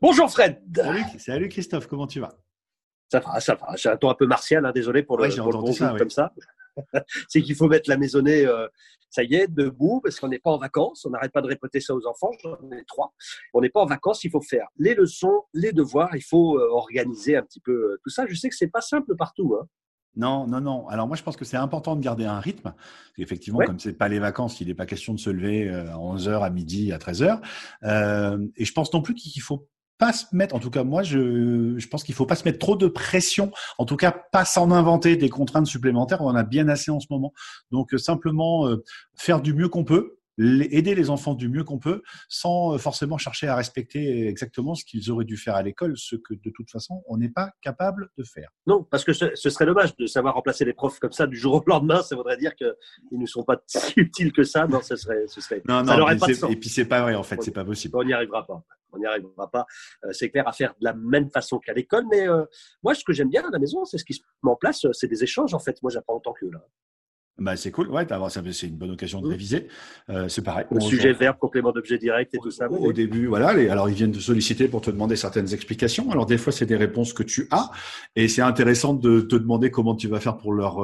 [0.00, 0.62] Bonjour Fred.
[1.18, 2.38] Salut, Christophe, comment tu vas?
[3.10, 3.74] Ça va, ça va.
[3.74, 6.10] J'ai un ton un peu martial, hein, désolé pour le, ouais, pour le ça, comme
[6.10, 6.32] ça.
[7.28, 8.68] C'est qu'il faut mettre la maisonnée, euh,
[9.10, 11.04] ça y est, debout, parce qu'on n'est pas en vacances.
[11.04, 12.30] On n'arrête pas de répéter ça aux enfants.
[12.44, 13.12] J'en ai trois.
[13.54, 14.22] On n'est pas en vacances.
[14.22, 16.14] Il faut faire les leçons, les devoirs.
[16.14, 18.24] Il faut euh, organiser un petit peu euh, tout ça.
[18.28, 19.56] Je sais que c'est pas simple partout.
[19.60, 19.66] Hein.
[20.14, 20.86] Non, non, non.
[20.88, 22.72] Alors moi, je pense que c'est important de garder un rythme.
[23.16, 26.42] Effectivement, comme c'est pas les vacances, il n'est pas question de se lever à 11h,
[26.42, 27.40] à midi, à 13h.
[27.82, 29.68] Euh, et je pense non plus qu'il faut
[29.98, 32.58] pas se mettre, en tout cas moi je, je pense qu'il faut pas se mettre
[32.58, 36.44] trop de pression, en tout cas pas s'en inventer des contraintes supplémentaires, on en a
[36.44, 37.32] bien assez en ce moment.
[37.70, 38.84] Donc euh, simplement euh,
[39.14, 43.18] faire du mieux qu'on peut, aider les enfants du mieux qu'on peut, sans euh, forcément
[43.18, 46.70] chercher à respecter exactement ce qu'ils auraient dû faire à l'école, ce que de toute
[46.70, 48.50] façon on n'est pas capable de faire.
[48.66, 51.54] Non, parce que ce, serait dommage de savoir remplacer les profs comme ça du jour
[51.54, 52.02] au lendemain.
[52.02, 52.74] Ça voudrait dire qu'ils
[53.12, 54.68] ne sont pas si utiles que ça.
[54.68, 55.62] Non, ce serait, ce serait.
[55.68, 57.96] Non, non, pas de Et puis c'est pas vrai en fait, c'est pas possible.
[57.96, 58.64] On n'y arrivera pas
[58.98, 59.66] on n'y arrivera pas,
[60.04, 62.04] euh, c'est clair, à faire de la même façon qu'à l'école.
[62.10, 62.44] Mais euh,
[62.82, 64.86] moi, ce que j'aime bien à la maison, c'est ce qui se met en place,
[64.92, 65.54] c'est des échanges.
[65.54, 66.64] En fait, moi, j'apprends autant que là.
[67.38, 68.04] Bah, c'est cool, ouais,
[68.52, 69.30] c'est une bonne occasion de mmh.
[69.30, 69.68] réviser.
[70.10, 70.66] Euh, c'est pareil.
[70.72, 72.68] Le sujet, verbe, complément d'objet direct et tout ça.
[72.68, 73.50] Au, début, voilà.
[73.70, 76.10] alors, ils viennent te solliciter pour te demander certaines explications.
[76.10, 77.70] Alors, des fois, c'est des réponses que tu as.
[78.16, 80.80] Et c'est intéressant de te demander comment tu vas faire pour leur,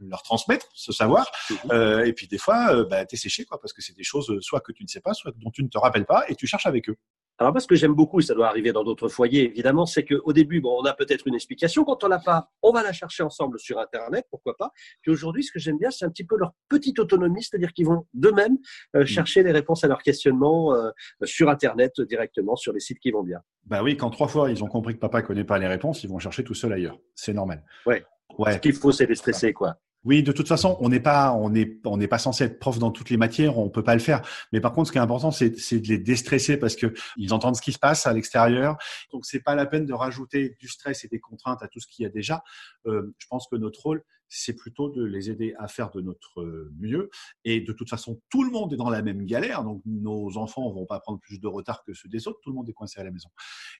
[0.00, 1.30] leur transmettre ce savoir.
[1.50, 1.54] Mmh.
[1.72, 4.04] Euh, et puis des fois, euh, bah, tu es séché, quoi, parce que c'est des
[4.04, 6.34] choses soit que tu ne sais pas, soit dont tu ne te rappelles pas, et
[6.34, 6.96] tu cherches avec eux.
[7.40, 10.04] Alors moi, ce que j'aime beaucoup, et ça doit arriver dans d'autres foyers, évidemment, c'est
[10.04, 11.84] qu'au début, bon, on a peut-être une explication.
[11.84, 14.72] Quand on l'a pas, on va la chercher ensemble sur Internet, pourquoi pas.
[15.00, 17.86] Puis aujourd'hui, ce que j'aime bien, c'est un petit peu leur petite autonomie, c'est-à-dire qu'ils
[17.86, 18.58] vont d'eux-mêmes
[18.94, 19.06] euh, mmh.
[19.06, 20.76] chercher les réponses à leurs questionnements
[21.22, 23.40] sur Internet directement, sur les sites qui vont bien.
[23.64, 26.10] Bah oui, quand trois fois ils ont compris que papa connaît pas les réponses, ils
[26.10, 26.98] vont chercher tout seul ailleurs.
[27.14, 27.64] C'est normal.
[27.86, 28.04] Ouais.
[28.38, 28.52] ouais.
[28.52, 29.76] Ce qu'il faut, c'est les stresser, quoi.
[30.04, 32.78] Oui, de toute façon, on n'est pas, on n'est, on n'est pas censé être prof
[32.78, 34.22] dans toutes les matières, on peut pas le faire.
[34.50, 37.56] Mais par contre, ce qui est important, c'est, de les déstresser parce que ils entendent
[37.56, 38.76] ce qui se passe à l'extérieur.
[39.12, 41.86] Donc, c'est pas la peine de rajouter du stress et des contraintes à tout ce
[41.86, 42.42] qu'il y a déjà.
[42.86, 46.70] Euh, je pense que notre rôle, c'est plutôt de les aider à faire de notre
[46.78, 47.10] mieux.
[47.44, 49.64] Et de toute façon, tout le monde est dans la même galère.
[49.64, 52.38] Donc, nos enfants vont pas prendre plus de retard que ceux des autres.
[52.42, 53.28] Tout le monde est coincé à la maison.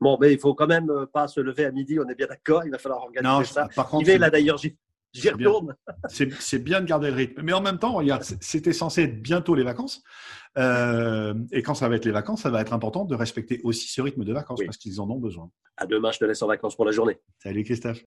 [0.00, 1.98] Bon, mais il faut quand même pas se lever à midi.
[2.00, 2.64] On est bien d'accord.
[2.64, 3.68] Il va falloir organiser ça.
[3.74, 4.58] Par contre, là d'ailleurs,
[5.12, 5.74] J'y retourne.
[6.08, 7.42] C'est bien de garder le rythme.
[7.42, 10.02] Mais en même temps, regarde, c'était censé être bientôt les vacances.
[10.58, 13.88] Euh, et quand ça va être les vacances, ça va être important de respecter aussi
[13.88, 15.50] ce rythme de vacances parce qu'ils en ont besoin.
[15.76, 17.18] À demain, je te laisse en vacances pour la journée.
[17.38, 18.00] Salut Christophe.